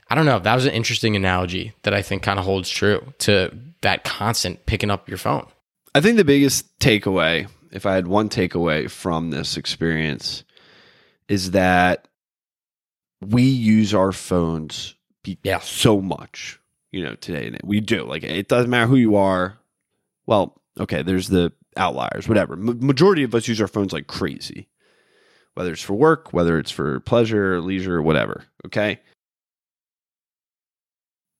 I 0.09 0.15
don't 0.15 0.27
know. 0.27 0.39
That 0.39 0.55
was 0.55 0.67
an 0.67 0.73
interesting 0.73 1.17
analogy 1.17 1.73
that 1.83 1.95
I 1.95 2.03
think 2.03 2.23
kind 2.23 2.39
of 2.39 2.45
holds 2.45 2.69
true 2.69 3.13
to 3.21 3.57
that 3.83 4.05
constant 4.05 4.67
picking 4.67 4.91
up 4.91 5.09
your 5.09 5.19
phone. 5.19 5.47
I 5.95 6.01
think 6.01 6.17
the 6.17 6.25
biggest 6.25 6.79
takeaway, 6.79 7.49
if 7.73 7.87
I 7.87 7.95
had 7.95 8.07
one 8.07 8.29
takeaway 8.29 8.89
from 8.91 9.31
this 9.31 9.57
experience, 9.57 10.45
is 11.29 11.53
that 11.53 12.07
we 13.21 13.43
use 13.43 13.93
our 13.95 14.13
phones 14.13 14.95
Yeah. 15.43 15.59
so 15.61 16.01
much, 16.01 16.60
you 16.93 17.03
know, 17.05 17.15
today. 17.15 17.57
We 17.65 17.81
do. 17.81 18.05
Like, 18.05 18.23
it 18.23 18.49
doesn't 18.49 18.71
matter 18.71 18.87
who 18.87 18.97
you 18.97 19.17
are. 19.17 19.59
Well, 20.27 20.61
okay, 20.79 21.03
there's 21.03 21.29
the 21.29 21.53
outliers, 21.77 22.29
whatever. 22.29 22.57
Majority 22.57 23.23
of 23.23 23.35
us 23.35 23.49
use 23.49 23.61
our 23.61 23.69
phones 23.69 23.93
like 23.93 24.07
crazy, 24.07 24.69
whether 25.55 25.73
it's 25.73 25.83
for 25.83 25.95
work, 25.95 26.33
whether 26.33 26.59
it's 26.59 26.71
for 26.71 27.01
pleasure, 27.01 27.61
leisure, 27.61 28.03
whatever. 28.03 28.45
Okay. 28.67 29.01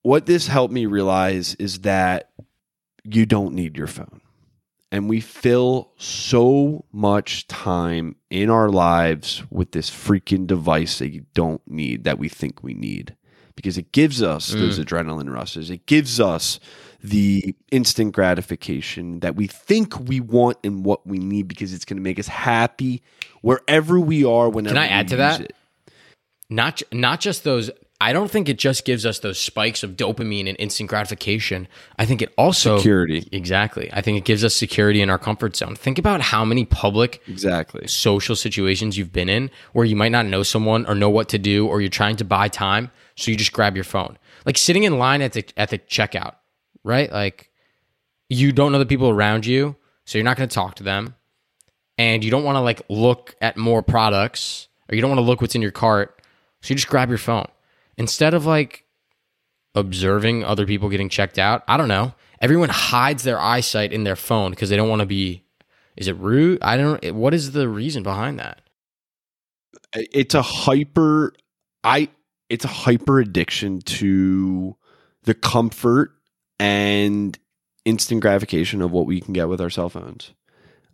What 0.03 0.27
this 0.27 0.47
helped 0.47 0.73
me 0.73 0.87
realize 0.87 1.55
is 1.57 1.81
that 1.81 2.31
you 3.05 3.27
don't 3.27 3.55
need 3.55 3.77
your 3.77 3.87
phone. 3.87 4.21
And 4.93 5.09
we 5.09 5.21
fill 5.21 5.93
so 5.99 6.85
much 6.91 7.47
time 7.47 8.17
in 8.29 8.51
our 8.51 8.69
lives 8.69 9.45
with 9.51 9.71
this 9.71 9.89
freaking 9.89 10.49
device 10.49 10.99
that 10.99 11.11
you 11.11 11.27
don't 11.33 11.63
need, 11.67 12.05
that 12.05 12.19
we 12.19 12.29
think 12.29 12.63
we 12.63 12.75
need. 12.75 13.15
Because 13.57 13.77
it 13.77 13.93
gives 13.93 14.23
us 14.23 14.49
those 14.49 14.79
mm. 14.79 14.85
adrenaline 14.85 15.33
rushes. 15.33 15.71
It 15.71 15.87
gives 15.87 16.21
us 16.21 16.61
the 17.03 17.55
instant 17.71 18.13
gratification 18.13 19.21
that 19.21 19.35
we 19.37 19.47
think 19.47 19.99
we 20.01 20.21
want 20.21 20.59
and 20.63 20.85
what 20.85 21.07
we 21.07 21.19
need 21.19 21.49
because 21.49 21.73
it's 21.73 21.85
going 21.85 21.97
to 21.97 22.03
make 22.03 22.19
us 22.19 22.29
happy 22.29 23.03
wherever 23.41 23.99
we 23.99 24.25
are 24.25 24.49
whenever 24.49 24.75
Can 24.75 24.83
I 24.83 24.89
add 24.89 25.09
to 25.09 25.17
that? 25.17 25.41
it. 25.41 25.57
not 26.51 26.83
not 26.93 27.21
just 27.21 27.45
those 27.45 27.71
I 28.03 28.15
don't 28.15 28.31
think 28.31 28.49
it 28.49 28.59
just 28.59 28.87
gives 28.87 29.05
us 29.05 29.19
those 29.19 29.39
spikes 29.39 29.83
of 29.83 29.91
dopamine 29.91 30.49
and 30.49 30.57
instant 30.59 30.89
gratification. 30.89 31.69
I 31.99 32.07
think 32.07 32.23
it 32.23 32.33
also 32.39 32.79
Security. 32.79 33.29
Exactly. 33.31 33.91
I 33.93 34.01
think 34.01 34.17
it 34.17 34.25
gives 34.25 34.43
us 34.43 34.55
security 34.55 35.03
in 35.03 35.11
our 35.11 35.19
comfort 35.19 35.55
zone. 35.55 35.77
Think 35.77 35.99
about 35.99 36.23
how 36.23 36.43
many 36.43 36.65
public 36.65 37.23
Exactly. 37.29 37.87
social 37.87 38.35
situations 38.35 38.97
you've 38.97 39.13
been 39.13 39.29
in 39.29 39.51
where 39.75 39.85
you 39.85 39.97
might 39.97 40.13
not 40.13 40.25
know 40.25 40.43
someone 40.43 40.87
or 40.87 40.95
know 40.95 41.11
what 41.11 41.29
to 41.29 41.39
do 41.39 41.67
or 41.67 41.83
you're 41.83 41.91
trying 41.91 42.17
to 42.17 42.25
buy 42.25 42.49
time, 42.49 42.91
so 43.17 43.31
you 43.31 43.37
just 43.37 43.53
grab 43.53 43.75
your 43.75 43.85
phone. 43.85 44.17
Like 44.47 44.57
sitting 44.57 44.85
in 44.85 44.99
line 44.99 45.21
at 45.21 45.35
the 45.35 45.45
at 45.59 45.69
the 45.69 45.79
checkout, 45.79 46.37
right? 46.83 47.13
Like 47.13 47.51
you 48.31 48.51
don't 48.51 48.73
know 48.73 48.79
the 48.79 48.87
people 48.87 49.11
around 49.11 49.45
you, 49.45 49.77
so 50.07 50.17
you're 50.17 50.25
not 50.25 50.39
going 50.39 50.49
to 50.49 50.55
talk 50.55 50.77
to 50.77 50.83
them. 50.83 51.17
And 51.99 52.25
you 52.25 52.31
don't 52.31 52.45
want 52.45 52.57
to 52.57 52.61
like 52.61 52.81
look 52.89 53.35
at 53.43 53.59
more 53.59 53.83
products 53.83 54.69
or 54.89 54.95
you 54.95 55.03
don't 55.03 55.11
want 55.11 55.19
to 55.19 55.25
look 55.27 55.43
what's 55.43 55.55
in 55.55 55.61
your 55.61 55.71
cart, 55.71 56.23
so 56.63 56.71
you 56.71 56.77
just 56.77 56.89
grab 56.89 57.11
your 57.11 57.19
phone. 57.19 57.47
Instead 58.01 58.35
of 58.35 58.47
like 58.47 58.85
observing 59.75 60.43
other 60.43 60.67
people 60.67 60.89
getting 60.89 61.09
checked 61.09 61.39
out, 61.39 61.63
I 61.69 61.77
don't 61.77 61.89
know. 61.89 62.15
Everyone 62.41 62.71
hides 62.71 63.23
their 63.23 63.39
eyesight 63.39 63.93
in 63.93 64.05
their 64.05 64.17
phone 64.17 64.51
because 64.51 64.71
they 64.71 64.77
don't 64.77 64.89
want 64.89 65.01
to 65.01 65.07
be 65.07 65.45
is 65.97 66.09
it 66.09 66.17
rude? 66.17 66.63
I 66.63 66.77
don't. 66.77 67.15
What 67.15 67.35
is 67.35 67.53
the 67.53 67.69
reason 67.69 68.03
behind 68.03 68.39
that? 68.39 68.63
it's 69.95 70.35
a 70.35 70.43
hyper 70.43 71.33
i 71.85 72.09
it's 72.49 72.65
a 72.65 72.69
hyper 72.69 73.21
addiction 73.21 73.81
to 73.81 74.77
the 75.25 75.35
comfort 75.35 76.13
and 76.59 77.39
instant 77.85 78.21
gratification 78.21 78.83
of 78.83 78.91
what 78.91 79.07
we 79.07 79.21
can 79.21 79.33
get 79.33 79.49
with 79.49 79.61
our 79.61 79.71
cell 79.71 79.89
phones 79.89 80.33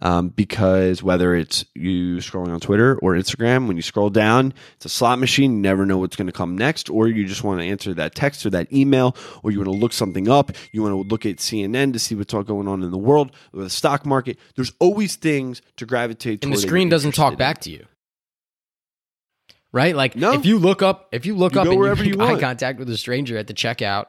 um, 0.02 0.28
because 0.28 1.02
whether 1.02 1.34
it's 1.34 1.64
you 1.74 2.16
scrolling 2.18 2.48
on 2.52 2.60
twitter 2.60 2.98
or 3.02 3.14
instagram 3.14 3.66
when 3.66 3.76
you 3.76 3.82
scroll 3.82 4.10
down 4.10 4.52
it's 4.76 4.84
a 4.84 4.88
slot 4.88 5.18
machine 5.18 5.52
you 5.52 5.58
never 5.58 5.86
know 5.86 5.98
what's 5.98 6.16
going 6.16 6.26
to 6.26 6.32
come 6.32 6.56
next 6.56 6.90
or 6.90 7.08
you 7.08 7.24
just 7.26 7.42
want 7.44 7.60
to 7.60 7.66
answer 7.66 7.94
that 7.94 8.14
text 8.14 8.44
or 8.44 8.50
that 8.50 8.70
email 8.72 9.16
or 9.42 9.50
you 9.50 9.58
want 9.58 9.66
to 9.70 9.76
look 9.76 9.92
something 9.92 10.28
up 10.28 10.52
you 10.72 10.82
want 10.82 10.92
to 10.92 11.08
look 11.08 11.24
at 11.24 11.36
cnn 11.36 11.92
to 11.92 11.98
see 11.98 12.14
what's 12.14 12.34
all 12.34 12.42
going 12.42 12.68
on 12.68 12.82
in 12.82 12.90
the 12.90 12.98
world 12.98 13.30
or 13.54 13.62
the 13.62 13.70
stock 13.70 14.04
market 14.04 14.38
there's 14.54 14.72
always 14.80 15.16
things 15.16 15.62
to 15.76 15.86
gravitate 15.86 16.44
And 16.44 16.52
the 16.52 16.58
screen 16.58 16.88
doesn't 16.88 17.12
talk 17.14 17.32
in. 17.32 17.38
back 17.38 17.60
to 17.62 17.70
you, 17.70 17.86
right? 19.72 19.94
Like 19.96 20.16
No. 20.16 20.32
if 20.34 20.46
you 20.46 20.58
look 20.58 20.82
up, 20.82 21.08
if 21.12 21.26
you 21.26 21.34
look 21.34 21.54
You 21.54 21.60
up 21.60 21.66
and 21.68 21.78
wherever 21.78 22.04
you 22.04 22.14
you 22.18 22.20
eye 22.22 22.38
contact 22.40 22.78
with 22.78 22.88
a 22.90 22.96
stranger 22.96 23.36
at 23.36 23.46
the 23.46 23.54
checkout, 23.54 24.06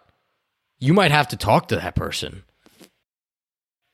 you 0.79 0.94
might 0.94 1.12
have 1.12 1.27
to 1.29 1.38
talk 1.38 1.70
to 1.70 1.75
that 1.77 1.96
person. 1.96 2.44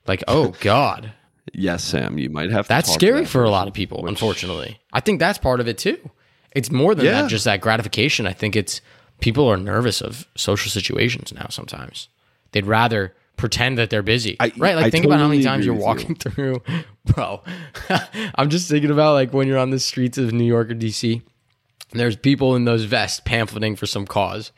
Like, 0.07 0.23
oh 0.27 0.53
god, 0.59 1.13
Yes, 1.51 1.83
Sam, 1.83 2.17
you 2.17 2.29
might 2.29 2.51
have 2.51 2.65
to 2.65 2.69
that's 2.69 2.93
scary 2.93 3.21
that 3.21 3.27
for 3.29 3.43
a 3.43 3.49
lot 3.49 3.67
of 3.67 3.73
people. 3.73 4.01
which- 4.03 4.09
Unfortunately, 4.09 4.79
I 4.93 4.99
think 5.01 5.19
that's 5.19 5.37
part 5.37 5.59
of 5.59 5.67
it 5.67 5.77
too. 5.77 6.09
It's 6.55 6.71
more 6.71 6.95
than 6.95 7.05
Yeah. 7.05 7.23
that, 7.23 7.29
just 7.29 7.45
that 7.45 7.59
gratification. 7.61 8.25
I 8.27 8.33
think 8.33 8.55
it's 8.55 8.79
people 9.19 9.47
are 9.49 9.57
nervous 9.57 10.01
of 10.01 10.27
social 10.35 10.69
situations 10.69 11.33
now. 11.33 11.47
Sometimes 11.49 12.07
they'd 12.51 12.65
rather 12.65 13.13
pretend 13.35 13.77
that 13.79 13.89
they're 13.89 14.03
busy, 14.03 14.37
I- 14.39 14.51
right? 14.57 14.75
Like 14.75 14.85
I 14.85 14.89
think 14.89 15.05
about 15.05 15.19
how 15.19 15.27
many 15.27 15.43
times 15.43 15.65
you're 15.65 15.73
with 15.73 15.81
you. 15.81 15.87
walking 15.87 16.15
through, 16.23 16.61
bro. 17.05 17.41
I'm 18.35 18.49
just 18.49 18.69
thinking 18.69 18.91
about 18.91 19.13
like 19.13 19.33
when 19.33 19.47
you're 19.47 19.57
on 19.57 19.71
the 19.71 19.79
streets 19.79 20.17
of 20.17 20.31
New 20.31 20.45
York 20.45 20.69
or 20.71 20.75
DC. 20.75 21.13
and 21.91 21.99
There's 21.99 22.15
people 22.15 22.55
in 22.55 22.65
those 22.65 22.83
vests 22.85 23.19
pamphleting 23.25 23.75
for 23.77 23.85
some 23.87 24.05
cause, 24.05 24.51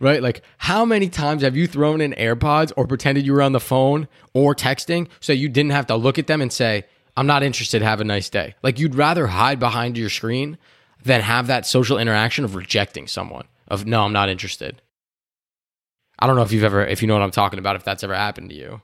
right? 0.00 0.22
Like, 0.22 0.42
how 0.58 0.84
many 0.84 1.08
times 1.08 1.42
have 1.42 1.56
you 1.56 1.66
thrown 1.66 2.00
in 2.00 2.12
AirPods 2.12 2.72
or 2.76 2.86
pretended 2.86 3.26
you 3.26 3.32
were 3.32 3.42
on 3.42 3.52
the 3.52 3.60
phone 3.60 4.08
or 4.34 4.54
texting 4.54 5.08
so 5.20 5.32
you 5.32 5.48
didn't 5.48 5.72
have 5.72 5.86
to 5.86 5.96
look 5.96 6.18
at 6.18 6.26
them 6.26 6.40
and 6.40 6.52
say, 6.52 6.84
I'm 7.16 7.26
not 7.26 7.42
interested, 7.42 7.82
have 7.82 8.00
a 8.00 8.04
nice 8.04 8.28
day? 8.28 8.54
Like, 8.62 8.78
you'd 8.78 8.94
rather 8.94 9.26
hide 9.26 9.58
behind 9.58 9.96
your 9.96 10.10
screen 10.10 10.58
than 11.04 11.20
have 11.22 11.46
that 11.46 11.66
social 11.66 11.98
interaction 11.98 12.44
of 12.44 12.54
rejecting 12.54 13.06
someone, 13.06 13.46
of 13.68 13.86
no, 13.86 14.02
I'm 14.02 14.12
not 14.12 14.28
interested. 14.28 14.82
I 16.18 16.26
don't 16.26 16.36
know 16.36 16.42
if 16.42 16.52
you've 16.52 16.64
ever, 16.64 16.84
if 16.84 17.02
you 17.02 17.08
know 17.08 17.14
what 17.14 17.22
I'm 17.22 17.30
talking 17.30 17.58
about, 17.58 17.76
if 17.76 17.84
that's 17.84 18.02
ever 18.02 18.14
happened 18.14 18.50
to 18.50 18.56
you. 18.56 18.80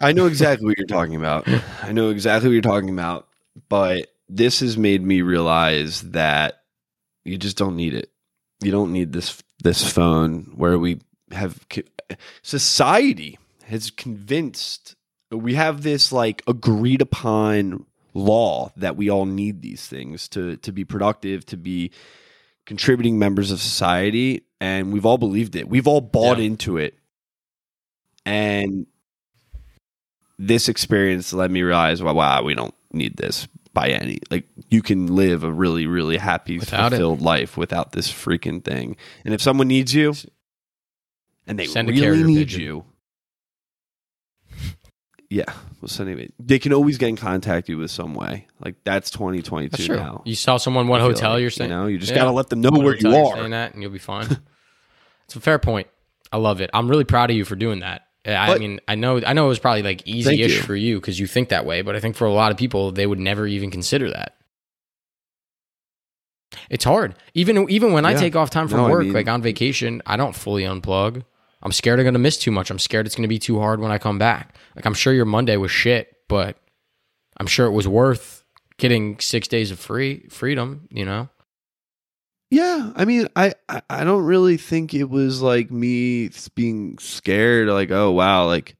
I 0.00 0.12
know 0.12 0.26
exactly 0.26 0.66
what 0.66 0.76
you're 0.76 0.86
talking 0.86 1.14
about. 1.14 1.46
I 1.82 1.92
know 1.92 2.10
exactly 2.10 2.48
what 2.48 2.54
you're 2.54 2.62
talking 2.62 2.90
about, 2.90 3.28
but 3.68 4.08
this 4.28 4.60
has 4.60 4.76
made 4.76 5.02
me 5.02 5.22
realize 5.22 6.00
that 6.10 6.62
you 7.24 7.38
just 7.38 7.56
don't 7.56 7.76
need 7.76 7.94
it. 7.94 8.10
You 8.60 8.72
don't 8.72 8.92
need 8.92 9.12
this 9.12 9.42
this 9.64 9.90
phone 9.90 10.52
where 10.54 10.78
we 10.78 11.00
have 11.32 11.66
society 12.42 13.38
has 13.64 13.90
convinced 13.90 14.94
we 15.30 15.54
have 15.54 15.82
this 15.82 16.12
like 16.12 16.42
agreed 16.46 17.00
upon 17.00 17.84
law 18.12 18.70
that 18.76 18.94
we 18.96 19.10
all 19.10 19.24
need 19.26 19.62
these 19.62 19.86
things 19.88 20.28
to 20.28 20.56
to 20.58 20.70
be 20.70 20.84
productive, 20.84 21.44
to 21.46 21.56
be 21.56 21.90
contributing 22.66 23.18
members 23.18 23.50
of 23.50 23.60
society, 23.60 24.42
and 24.60 24.92
we've 24.92 25.04
all 25.04 25.18
believed 25.18 25.56
it. 25.56 25.68
We've 25.68 25.88
all 25.88 26.00
bought 26.00 26.38
Yeah. 26.38 26.44
into 26.44 26.76
it. 26.76 26.96
And 28.24 28.86
this 30.38 30.68
experience 30.68 31.32
led 31.32 31.50
me 31.50 31.62
realize, 31.62 32.02
wow, 32.02 32.42
we 32.42 32.54
don't 32.54 32.74
need 32.92 33.16
this 33.16 33.48
by 33.74 33.88
any 33.88 34.20
like 34.30 34.46
you 34.70 34.80
can 34.82 35.14
live 35.14 35.42
a 35.44 35.52
really, 35.52 35.86
really 35.86 36.16
happy, 36.16 36.58
Without 36.58 36.86
it. 36.92 36.96
fulfilled 36.96 37.20
life 37.20 37.56
without 37.56 37.92
this 37.92 38.10
freaking 38.10 38.64
thing. 38.64 38.96
And 39.24 39.34
if 39.34 39.42
someone 39.42 39.68
needs 39.68 39.92
you 39.92 40.14
and 41.46 41.58
they 41.58 41.66
Send 41.66 41.90
a 41.90 41.92
really 41.92 42.22
need 42.24 42.38
pigeon. 42.48 42.60
you, 42.62 42.84
yeah, 45.30 45.52
well, 45.80 45.88
send 45.88 46.08
it. 46.10 46.32
They 46.38 46.58
can 46.58 46.72
always 46.72 46.96
get 46.98 47.08
in 47.08 47.16
contact 47.16 47.68
you 47.68 47.78
with 47.78 47.90
some 47.90 48.14
way. 48.14 48.46
Like 48.64 48.76
that's 48.84 49.10
twenty 49.10 49.42
twenty 49.42 49.68
That's 49.68 49.88
now. 49.88 50.22
You 50.24 50.36
saw 50.36 50.58
someone 50.58 50.86
what 50.86 51.00
hotel 51.00 51.32
like, 51.32 51.40
you're 51.40 51.50
saying. 51.50 51.70
You 51.70 51.76
know, 51.76 51.86
you 51.86 51.98
just 51.98 52.12
Yeah. 52.12 52.18
gotta 52.18 52.30
let 52.30 52.48
them 52.50 52.60
know 52.60 52.70
where 52.70 52.96
you 52.96 53.08
are. 53.14 53.34
Saying 53.36 53.50
that, 53.50 53.72
and 53.74 53.82
you'll 53.82 53.90
be 53.90 53.98
fine. 53.98 54.26
it's 55.24 55.34
a 55.34 55.40
fair 55.40 55.58
point. 55.58 55.88
I 56.30 56.36
love 56.36 56.60
it. 56.60 56.70
I'm 56.72 56.88
really 56.88 57.04
proud 57.04 57.30
of 57.30 57.36
you 57.36 57.44
for 57.44 57.56
doing 57.56 57.80
that. 57.80 58.02
Uh, 58.26 58.30
I 58.32 58.46
But- 58.48 58.60
mean, 58.60 58.80
I 58.88 58.94
know, 58.94 59.20
I 59.24 59.32
know 59.34 59.46
it 59.46 59.48
was 59.48 59.58
probably 59.58 59.82
like 59.82 60.06
easy-ish 60.06 60.56
you. 60.56 60.62
for 60.62 60.74
you 60.74 61.00
because 61.00 61.18
you 61.20 61.26
think 61.26 61.50
that 61.50 61.66
way, 61.66 61.82
but 61.82 61.94
I 61.94 62.00
think 62.00 62.16
for 62.16 62.26
a 62.26 62.32
lot 62.32 62.50
of 62.52 62.56
people, 62.56 62.90
they 62.92 63.06
would 63.06 63.18
never 63.20 63.46
even 63.46 63.70
consider 63.70 64.10
that. 64.10 64.36
It's 66.70 66.84
hard. 66.84 67.16
Even 67.34 67.68
even 67.68 67.92
when 67.92 68.04
I 68.06 68.14
take 68.14 68.36
off 68.36 68.48
time 68.50 68.68
from 68.68 68.78
No, 68.78 68.86
I 68.86 68.90
work, 68.90 69.04
mean- 69.04 69.12
like 69.12 69.28
on 69.28 69.42
vacation, 69.42 70.00
I 70.06 70.16
don't 70.16 70.34
fully 70.36 70.62
unplug. 70.62 71.22
I'm 71.62 71.72
scared 71.72 71.98
I'm 71.98 72.04
gonna 72.04 72.18
miss 72.18 72.36
too 72.38 72.50
much. 72.50 72.70
I'm 72.70 72.78
scared 72.78 73.06
it's 73.06 73.16
gonna 73.16 73.28
be 73.28 73.38
too 73.38 73.58
hard 73.58 73.80
when 73.80 73.90
I 73.90 73.98
come 73.98 74.18
back. 74.18 74.56
Like 74.76 74.86
I'm 74.86 74.94
sure 74.94 75.12
your 75.12 75.24
Monday 75.24 75.56
was 75.56 75.70
shit, 75.70 76.14
but 76.28 76.56
I'm 77.38 77.46
sure 77.46 77.66
it 77.66 77.72
was 77.72 77.88
worth 77.88 78.44
getting 78.78 79.18
six 79.18 79.48
days 79.48 79.70
of 79.70 79.78
free 79.80 80.26
freedom. 80.30 80.86
You 80.90 81.04
know. 81.04 81.28
Yeah, 82.54 82.92
I 82.94 83.04
mean, 83.04 83.26
I, 83.34 83.54
I 83.90 84.04
don't 84.04 84.22
really 84.24 84.56
think 84.56 84.94
it 84.94 85.10
was 85.10 85.42
like 85.42 85.72
me 85.72 86.30
being 86.54 86.98
scared, 86.98 87.66
like, 87.66 87.90
oh 87.90 88.12
wow, 88.12 88.46
like 88.46 88.76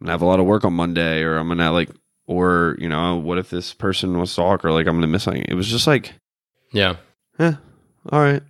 I'm 0.00 0.06
gonna 0.06 0.12
have 0.12 0.22
a 0.22 0.26
lot 0.26 0.40
of 0.40 0.46
work 0.46 0.64
on 0.64 0.72
Monday, 0.72 1.22
or 1.22 1.36
I'm 1.36 1.46
gonna 1.46 1.70
like, 1.70 1.88
or 2.26 2.74
you 2.80 2.88
know, 2.88 3.18
what 3.18 3.38
if 3.38 3.48
this 3.48 3.74
person 3.74 4.18
was 4.18 4.34
talk, 4.34 4.64
or 4.64 4.72
like 4.72 4.88
I'm 4.88 4.96
gonna 4.96 5.06
miss 5.06 5.22
something. 5.22 5.44
It 5.46 5.54
was 5.54 5.68
just 5.68 5.86
like, 5.86 6.14
Yeah. 6.72 6.96
eh, 7.38 7.52
all 8.10 8.18
right, 8.20 8.42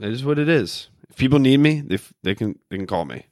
it 0.00 0.08
is 0.08 0.24
what 0.24 0.38
it 0.38 0.48
is. 0.48 0.88
If 1.10 1.16
people 1.18 1.38
need 1.38 1.58
me, 1.58 1.82
they 1.82 1.98
they 2.22 2.34
can 2.34 2.58
they 2.70 2.78
can 2.78 2.86
call 2.86 3.04
me. 3.04 3.26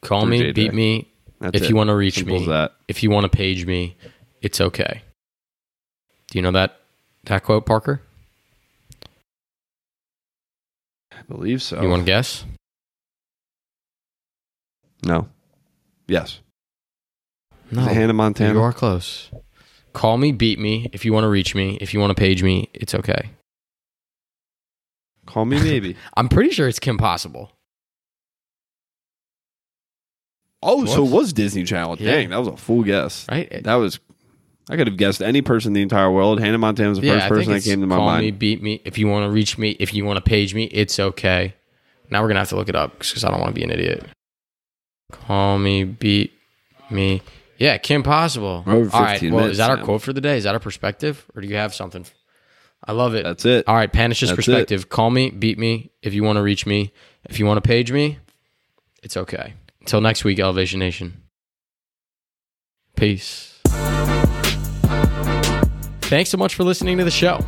Call 0.00 0.26
me, 0.26 0.40
JJ. 0.40 0.54
beat 0.56 0.74
me. 0.74 1.08
That's 1.38 1.56
if 1.56 1.62
it. 1.62 1.68
you 1.68 1.76
want 1.76 1.86
to 1.88 1.94
reach 1.94 2.16
Simple 2.16 2.40
me, 2.40 2.46
that. 2.46 2.72
if 2.88 3.04
you 3.04 3.10
want 3.10 3.30
to 3.30 3.36
page 3.36 3.64
me, 3.64 3.96
it's 4.40 4.60
okay. 4.60 5.02
Do 6.32 6.38
you 6.38 6.42
know 6.42 6.50
that 6.50 6.80
that 7.26 7.44
quote, 7.44 7.64
Parker? 7.64 8.02
I 11.18 11.22
believe 11.28 11.62
so. 11.62 11.80
You 11.80 11.88
want 11.88 12.02
to 12.02 12.06
guess? 12.06 12.44
no. 15.04 15.28
Yes. 16.06 16.40
No. 17.70 17.82
Hannah 17.82 18.12
Montana? 18.12 18.52
You 18.52 18.60
are 18.60 18.72
close. 18.72 19.30
Call 19.92 20.18
me, 20.18 20.32
beat 20.32 20.58
me. 20.58 20.90
If 20.92 21.04
you 21.04 21.12
want 21.12 21.24
to 21.24 21.28
reach 21.28 21.54
me, 21.54 21.78
if 21.80 21.94
you 21.94 22.00
want 22.00 22.10
to 22.10 22.14
page 22.14 22.42
me, 22.42 22.68
it's 22.74 22.94
okay. 22.94 23.30
Call 25.26 25.44
me 25.44 25.60
maybe. 25.62 25.96
I'm 26.16 26.28
pretty 26.28 26.50
sure 26.50 26.68
it's 26.68 26.78
Kim 26.78 26.98
Possible. 26.98 27.50
oh, 30.62 30.84
so 30.84 31.04
it 31.04 31.10
was 31.10 31.32
Disney 31.32 31.64
Channel. 31.64 31.96
Yeah. 31.98 32.12
Dang, 32.12 32.30
that 32.30 32.38
was 32.38 32.48
a 32.48 32.56
full 32.56 32.82
guess. 32.82 33.26
Right? 33.30 33.62
That 33.62 33.74
was. 33.74 34.00
I 34.68 34.76
could 34.76 34.86
have 34.86 34.96
guessed 34.96 35.20
any 35.20 35.42
person 35.42 35.70
in 35.70 35.74
the 35.74 35.82
entire 35.82 36.10
world. 36.10 36.40
Hannah 36.40 36.58
Montana 36.58 36.90
was 36.90 37.00
the 37.00 37.08
first 37.08 37.26
I 37.26 37.28
person 37.28 37.50
that 37.50 37.56
it's 37.58 37.66
came 37.66 37.80
to 37.80 37.86
my 37.86 37.96
mind. 37.96 38.00
call 38.00 38.06
mind. 38.12 38.24
me, 38.24 38.30
beat 38.30 38.62
me. 38.62 38.80
If 38.84 38.96
you 38.96 39.08
want 39.08 39.26
to 39.26 39.30
reach 39.30 39.58
me, 39.58 39.70
if 39.80 39.92
you 39.92 40.04
want 40.04 40.18
to 40.18 40.22
page 40.22 40.54
me, 40.54 40.64
it's 40.64 40.98
okay. 40.98 41.54
Now 42.10 42.22
we're 42.22 42.28
gonna 42.28 42.40
have 42.40 42.50
to 42.50 42.56
look 42.56 42.68
it 42.68 42.76
up 42.76 42.98
because 42.98 43.24
I 43.24 43.30
don't 43.30 43.40
want 43.40 43.54
to 43.54 43.58
be 43.58 43.64
an 43.64 43.70
idiot. 43.70 44.04
Call 45.10 45.58
me, 45.58 45.84
beat 45.84 46.32
me. 46.90 47.22
Yeah, 47.58 47.78
Kim 47.78 48.02
Possible. 48.02 48.64
All 48.66 48.82
right. 48.84 49.22
Well, 49.22 49.30
minutes, 49.30 49.52
is 49.52 49.58
that 49.58 49.70
our 49.70 49.76
Sam. 49.76 49.84
quote 49.84 50.02
for 50.02 50.12
the 50.12 50.20
day? 50.20 50.36
Is 50.36 50.44
that 50.44 50.54
our 50.54 50.60
perspective, 50.60 51.24
or 51.34 51.42
do 51.42 51.48
you 51.48 51.56
have 51.56 51.74
something? 51.74 52.04
I 52.84 52.92
love 52.92 53.14
it. 53.14 53.24
That's 53.24 53.44
it. 53.44 53.68
All 53.68 53.76
right, 53.76 53.92
Panish's 53.92 54.28
That's 54.28 54.32
it. 54.32 54.36
perspective. 54.36 54.88
Call 54.88 55.10
me, 55.10 55.30
beat 55.30 55.58
me. 55.58 55.90
If 56.02 56.14
you 56.14 56.24
want 56.24 56.36
to 56.36 56.42
reach 56.42 56.66
me, 56.66 56.92
if 57.24 57.38
you 57.38 57.46
want 57.46 57.62
to 57.62 57.66
page 57.66 57.92
me, 57.92 58.18
it's 59.02 59.16
okay. 59.16 59.54
Until 59.80 60.00
next 60.00 60.24
week, 60.24 60.38
Elevation 60.40 60.80
Nation. 60.80 61.22
Peace. 62.96 63.60
Thanks 66.12 66.28
so 66.28 66.36
much 66.36 66.56
for 66.56 66.62
listening 66.62 66.98
to 66.98 67.04
the 67.04 67.10
show. 67.10 67.40